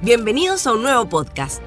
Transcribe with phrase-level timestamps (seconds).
[0.00, 1.60] Bienvenidos a un nuevo podcast.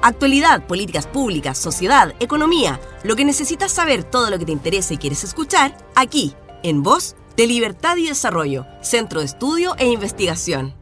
[0.00, 4.98] Actualidad, políticas públicas, sociedad, economía, lo que necesitas saber, todo lo que te interesa y
[4.98, 6.32] quieres escuchar, aquí,
[6.62, 10.74] en Voz de Libertad y Desarrollo, Centro de Estudio e Investigación.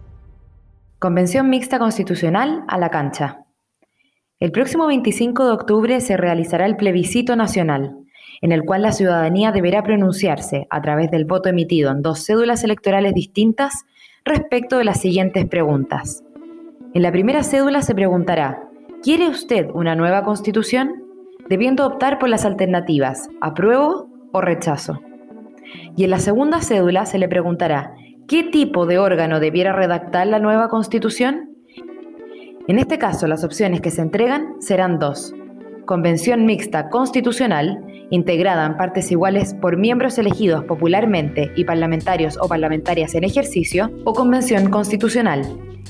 [0.98, 3.46] Convención Mixta Constitucional a la cancha.
[4.38, 7.96] El próximo 25 de octubre se realizará el plebiscito nacional,
[8.42, 12.62] en el cual la ciudadanía deberá pronunciarse a través del voto emitido en dos cédulas
[12.62, 13.86] electorales distintas
[14.22, 16.23] respecto de las siguientes preguntas.
[16.94, 18.68] En la primera cédula se preguntará,
[19.02, 21.02] ¿quiere usted una nueva constitución?
[21.48, 25.00] Debiendo optar por las alternativas, apruebo o rechazo.
[25.96, 27.96] Y en la segunda cédula se le preguntará,
[28.28, 31.56] ¿qué tipo de órgano debiera redactar la nueva constitución?
[32.68, 35.34] En este caso, las opciones que se entregan serán dos.
[35.86, 43.14] Convención mixta constitucional, integrada en partes iguales por miembros elegidos popularmente y parlamentarios o parlamentarias
[43.14, 45.42] en ejercicio, o convención constitucional,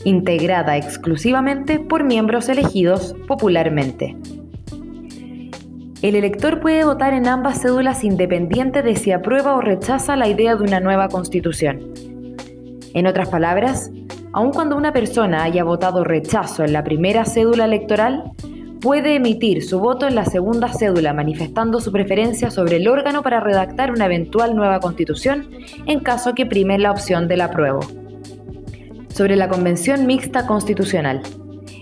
[0.03, 4.17] integrada exclusivamente por miembros elegidos popularmente.
[6.03, 10.57] El elector puede votar en ambas cédulas independiente de si aprueba o rechaza la idea
[10.57, 11.95] de una nueva constitución.
[12.95, 13.93] En otras palabras,
[14.33, 18.33] aun cuando una persona haya votado rechazo en la primera cédula electoral,
[18.85, 23.41] puede emitir su voto en la segunda cédula manifestando su preferencia sobre el órgano para
[23.41, 25.49] redactar una eventual nueva constitución
[25.87, 27.81] en caso que prime la opción del apruebo
[29.09, 31.23] sobre la Convención Mixta Constitucional.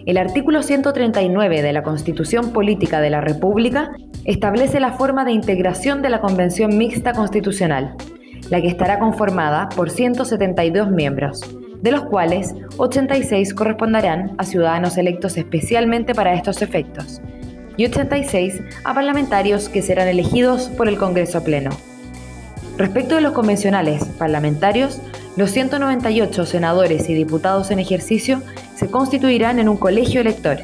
[0.06, 3.90] El artículo 139 de la Constitución Política de la República
[4.24, 7.96] establece la forma de integración de la Convención Mixta Constitucional,
[8.48, 11.40] la que estará conformada por 172 miembros,
[11.82, 17.20] de los cuales 86 corresponderán a ciudadanos electos especialmente para estos efectos,
[17.76, 21.70] y 86 a parlamentarios que serán elegidos por el Congreso Pleno.
[22.78, 25.00] Respecto de los convencionales parlamentarios,
[25.36, 28.42] los 198 senadores y diputados en ejercicio
[28.74, 30.58] se constituirán en un colegio elector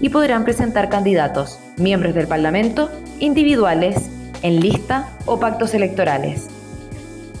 [0.00, 4.10] y podrán presentar candidatos, miembros del Parlamento, individuales,
[4.42, 6.48] en lista o pactos electorales.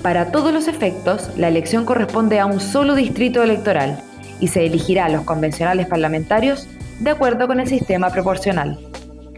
[0.04, 4.02] Para todos los efectos, la elección corresponde a un solo distrito electoral
[4.38, 6.68] y se elegirá a los convencionales parlamentarios
[7.00, 8.78] de acuerdo con el sistema proporcional,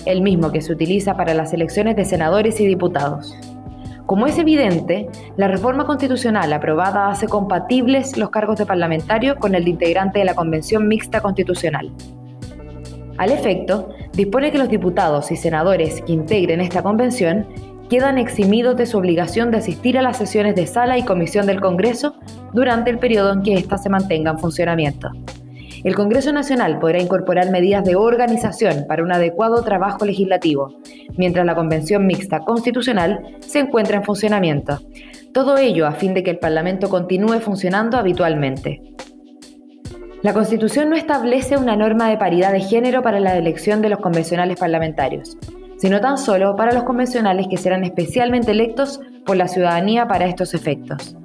[0.06, 3.38] el mismo que se utiliza para las elecciones de senadores y diputados.
[4.06, 5.06] Como es evidente,
[5.36, 10.24] la reforma constitucional aprobada hace compatibles los cargos de parlamentario con el de integrante de
[10.24, 11.92] la Convención Mixta Constitucional.
[13.18, 17.46] Al efecto, dispone que los diputados y senadores que integren esta convención
[17.88, 21.60] quedan eximidos de su obligación de asistir a las sesiones de sala y comisión del
[21.60, 22.16] Congreso
[22.52, 25.10] durante el periodo en que ésta se mantenga en funcionamiento.
[25.84, 30.80] El Congreso Nacional podrá incorporar medidas de organización para un adecuado trabajo legislativo,
[31.16, 34.80] mientras la Convención Mixta Constitucional se encuentra en funcionamiento.
[35.32, 38.82] Todo ello a fin de que el Parlamento continúe funcionando habitualmente.
[40.22, 44.00] La Constitución no establece una norma de paridad de género para la elección de los
[44.00, 45.36] convencionales parlamentarios,
[45.78, 50.54] sino tan solo para los convencionales que serán especialmente electos por la ciudadanía para estos
[50.54, 51.16] efectos.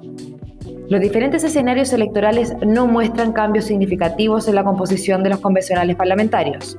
[0.88, 6.78] Los diferentes escenarios electorales no muestran cambios significativos en la composición de los convencionales parlamentarios.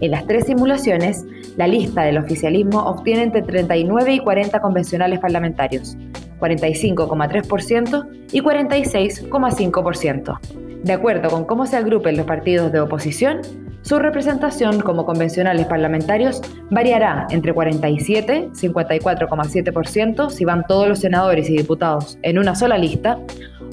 [0.00, 1.26] En las tres simulaciones,
[1.58, 5.98] la lista del oficialismo obtiene entre 39 y 40 convencionales parlamentarios,
[6.40, 10.38] 45,3% y 46,5%.
[10.82, 13.42] De acuerdo con cómo se agrupen los partidos de oposición,
[13.82, 21.56] su representación como convencionales parlamentarios variará entre 47, 54,7% si van todos los senadores y
[21.56, 23.18] diputados en una sola lista,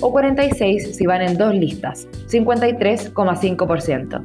[0.01, 4.23] o 46 si van en dos listas, 53,5%.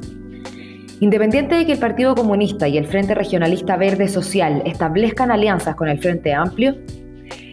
[1.00, 5.88] Independiente de que el Partido Comunista y el Frente Regionalista Verde Social establezcan alianzas con
[5.88, 6.76] el Frente Amplio,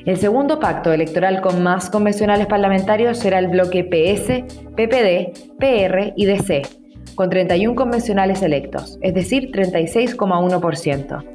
[0.05, 4.43] el segundo pacto electoral con más convencionales parlamentarios será el bloque PS,
[4.75, 6.61] PPD, PR y DC,
[7.19, 11.25] con 31 convencionales electos, es decir, 36,1%.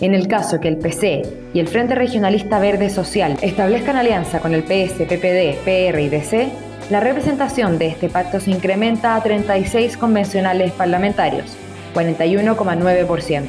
[0.00, 4.54] En el caso que el PC y el Frente Regionalista Verde Social establezcan alianza con
[4.54, 6.48] el PS, PPD, PR y DC,
[6.88, 11.54] la representación de este pacto se incrementa a 36 convencionales parlamentarios,
[11.94, 13.46] 41,9%.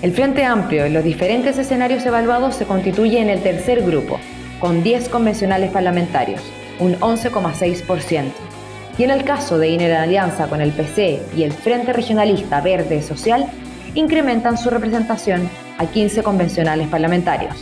[0.00, 4.18] El Frente Amplio en los diferentes escenarios evaluados se constituye en el tercer grupo,
[4.58, 6.40] con 10 convencionales parlamentarios,
[6.78, 8.49] un 11,6%
[8.98, 12.60] y en el caso de ir en alianza con el PC y el Frente Regionalista
[12.60, 13.46] Verde Social,
[13.94, 15.48] incrementan su representación
[15.78, 17.54] a 15 convencionales parlamentarios,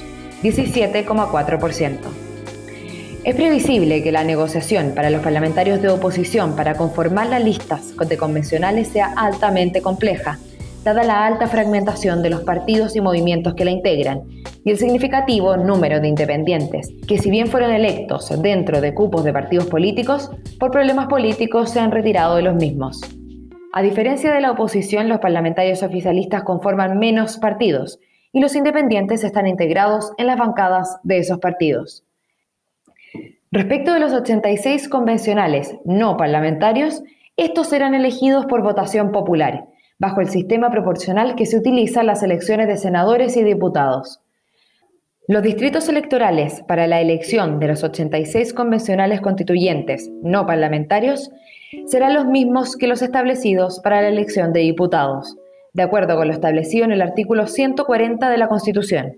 [0.43, 1.97] 17,4%.
[3.25, 8.17] Es previsible que la negociación para los parlamentarios de oposición para conformar las listas de
[8.17, 10.39] convencionales sea altamente compleja,
[10.85, 14.38] dada la alta fragmentación de los partidos y movimientos que la integran
[14.69, 19.33] y el significativo número de independientes, que si bien fueron electos dentro de cupos de
[19.33, 20.31] partidos políticos,
[20.61, 23.01] por problemas políticos se han retirado de los mismos.
[23.73, 27.99] A diferencia de la oposición, los parlamentarios oficialistas conforman menos partidos
[28.31, 32.05] y los independientes están integrados en las bancadas de esos partidos.
[33.51, 37.03] Respecto de los 86 convencionales no parlamentarios,
[37.39, 39.65] estos serán elegidos por votación popular,
[39.99, 44.21] bajo el sistema proporcional que se utiliza en las elecciones de senadores y diputados.
[45.31, 51.31] Los distritos electorales para la elección de los 86 convencionales constituyentes no parlamentarios
[51.85, 55.37] serán los mismos que los establecidos para la elección de diputados,
[55.75, 59.17] de acuerdo con lo establecido en el artículo 140 de la Constitución,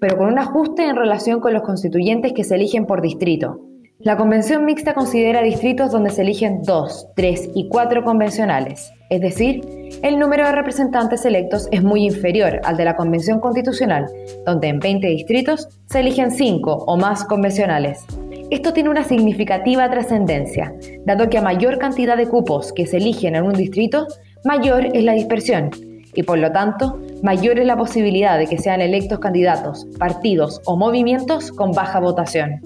[0.00, 3.60] pero con un ajuste en relación con los constituyentes que se eligen por distrito.
[4.04, 9.62] La convención mixta considera distritos donde se eligen dos, tres y cuatro convencionales, es decir,
[10.02, 14.04] el número de representantes electos es muy inferior al de la convención constitucional,
[14.44, 18.04] donde en 20 distritos se eligen cinco o más convencionales.
[18.50, 20.74] Esto tiene una significativa trascendencia,
[21.06, 24.06] dado que a mayor cantidad de cupos que se eligen en un distrito,
[24.44, 25.70] mayor es la dispersión
[26.12, 30.76] y por lo tanto mayor es la posibilidad de que sean electos candidatos, partidos o
[30.76, 32.60] movimientos con baja votación.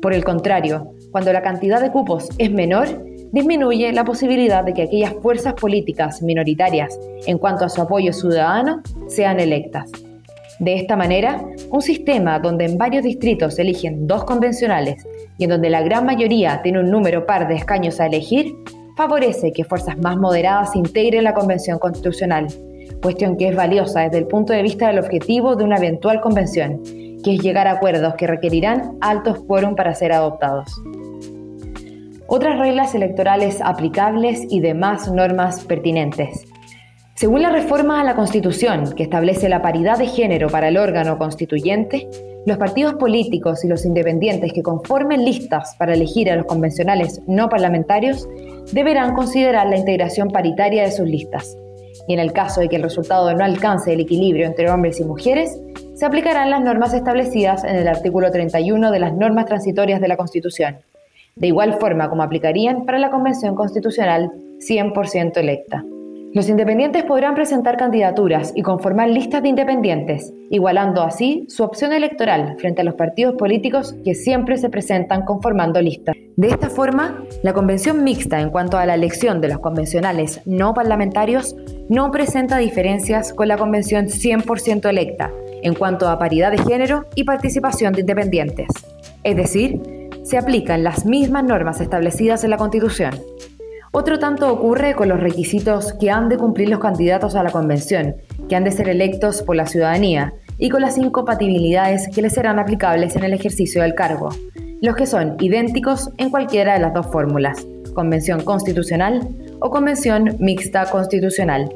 [0.00, 2.86] Por el contrario, cuando la cantidad de cupos es menor,
[3.32, 8.82] disminuye la posibilidad de que aquellas fuerzas políticas minoritarias en cuanto a su apoyo ciudadano
[9.08, 9.90] sean electas.
[10.58, 15.06] De esta manera, un sistema donde en varios distritos eligen dos convencionales
[15.38, 18.54] y en donde la gran mayoría tiene un número par de escaños a elegir,
[18.96, 22.46] favorece que fuerzas más moderadas integren la Convención Constitucional,
[23.02, 26.82] cuestión que es valiosa desde el punto de vista del objetivo de una eventual convención,
[27.22, 30.80] que es llegar a acuerdos que requerirán altos quórum para ser adoptados.
[32.26, 36.46] Otras reglas electorales aplicables y demás normas pertinentes.
[37.16, 41.18] Según la reforma a la Constitución, que establece la paridad de género para el órgano
[41.18, 42.08] constituyente,
[42.46, 47.50] los partidos políticos y los independientes que conformen listas para elegir a los convencionales no
[47.50, 48.26] parlamentarios
[48.72, 51.58] deberán considerar la integración paritaria de sus listas.
[52.08, 55.04] Y en el caso de que el resultado no alcance el equilibrio entre hombres y
[55.04, 55.60] mujeres,
[56.00, 60.16] se aplicarán las normas establecidas en el artículo 31 de las normas transitorias de la
[60.16, 60.78] Constitución,
[61.36, 64.30] de igual forma como aplicarían para la Convención Constitucional
[64.66, 65.84] 100% electa.
[66.32, 72.56] Los independientes podrán presentar candidaturas y conformar listas de independientes, igualando así su opción electoral
[72.58, 76.16] frente a los partidos políticos que siempre se presentan conformando listas.
[76.36, 80.72] De esta forma, la convención mixta en cuanto a la elección de los convencionales no
[80.72, 81.54] parlamentarios
[81.90, 85.30] no presenta diferencias con la convención 100% electa
[85.62, 88.68] en cuanto a paridad de género y participación de independientes.
[89.22, 89.80] Es decir,
[90.22, 93.18] se aplican las mismas normas establecidas en la Constitución.
[93.92, 98.16] Otro tanto ocurre con los requisitos que han de cumplir los candidatos a la convención,
[98.48, 102.58] que han de ser electos por la ciudadanía, y con las incompatibilidades que les serán
[102.58, 104.28] aplicables en el ejercicio del cargo,
[104.82, 109.26] los que son idénticos en cualquiera de las dos fórmulas, convención constitucional
[109.58, 111.74] o convención mixta constitucional,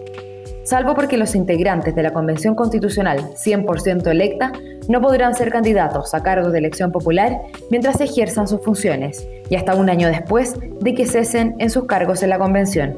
[0.64, 4.52] salvo porque los integrantes de la Convención Constitucional 100% electa
[4.88, 7.38] no podrán ser candidatos a cargos de elección popular
[7.70, 12.22] mientras ejerzan sus funciones y hasta un año después de que cesen en sus cargos
[12.22, 12.96] en la Convención.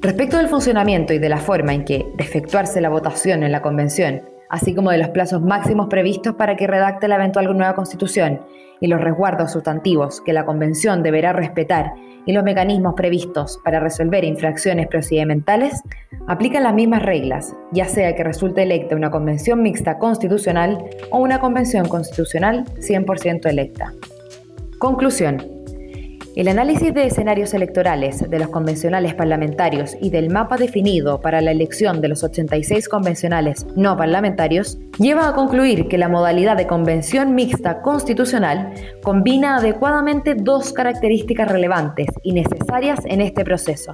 [0.00, 4.22] Respecto del funcionamiento y de la forma en que, efectuarse la votación en la Convención,
[4.48, 8.40] así como de los plazos máximos previstos para que redacte la eventual nueva Constitución
[8.80, 11.92] y los resguardos sustantivos que la Convención deberá respetar
[12.26, 15.82] y los mecanismos previstos para resolver infracciones procedimentales,
[16.26, 21.40] aplican las mismas reglas, ya sea que resulte electa una convención mixta constitucional o una
[21.40, 23.94] convención constitucional 100% electa.
[24.78, 25.57] Conclusión.
[26.38, 31.50] El análisis de escenarios electorales de los convencionales parlamentarios y del mapa definido para la
[31.50, 37.34] elección de los 86 convencionales no parlamentarios lleva a concluir que la modalidad de convención
[37.34, 43.90] mixta constitucional combina adecuadamente dos características relevantes y necesarias en este proceso.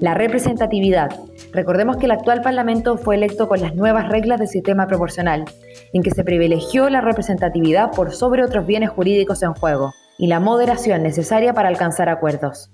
[0.00, 1.16] La representatividad.
[1.54, 5.46] Recordemos que el actual Parlamento fue electo con las nuevas reglas del sistema proporcional,
[5.94, 10.40] en que se privilegió la representatividad por sobre otros bienes jurídicos en juego y la
[10.40, 12.70] moderación necesaria para alcanzar acuerdos.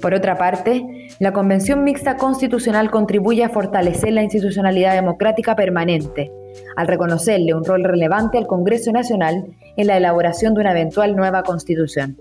[0.00, 6.30] Por otra parte, la Convención Mixta Constitucional contribuye a fortalecer la institucionalidad democrática permanente,
[6.76, 11.42] al reconocerle un rol relevante al Congreso Nacional en la elaboración de una eventual nueva
[11.42, 12.18] Constitución,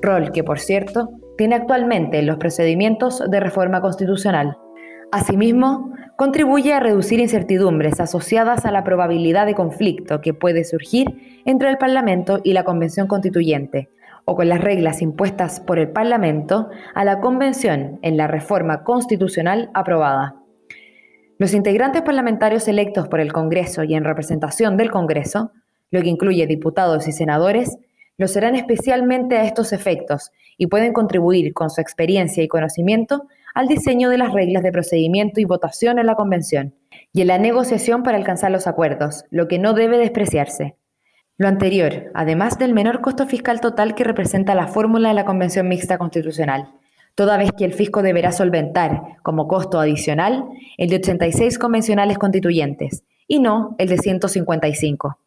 [0.00, 4.56] rol que, por cierto, tiene actualmente en los procedimientos de reforma constitucional.
[5.12, 5.89] Asimismo,
[6.20, 11.78] contribuye a reducir incertidumbres asociadas a la probabilidad de conflicto que puede surgir entre el
[11.78, 13.88] Parlamento y la Convención Constituyente,
[14.26, 19.70] o con las reglas impuestas por el Parlamento a la Convención en la reforma constitucional
[19.72, 20.34] aprobada.
[21.38, 25.52] Los integrantes parlamentarios electos por el Congreso y en representación del Congreso,
[25.90, 27.78] lo que incluye diputados y senadores,
[28.18, 33.22] lo serán especialmente a estos efectos y pueden contribuir con su experiencia y conocimiento
[33.54, 36.74] al diseño de las reglas de procedimiento y votación en la Convención
[37.12, 40.76] y en la negociación para alcanzar los acuerdos, lo que no debe despreciarse.
[41.36, 45.68] Lo anterior, además del menor costo fiscal total que representa la fórmula de la Convención
[45.68, 46.68] Mixta Constitucional,
[47.14, 50.44] toda vez que el fisco deberá solventar como costo adicional
[50.76, 55.18] el de 86 convencionales constituyentes y no el de 155.